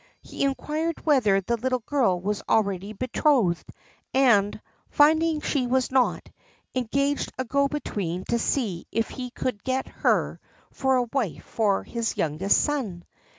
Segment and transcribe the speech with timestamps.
[0.23, 3.71] He inquired whether the little girl was already betrothed,
[4.15, 6.27] and, finding that she was not,
[6.73, 10.39] engaged a go between to see if he could get her
[10.71, 13.05] for a wife for his youngest son.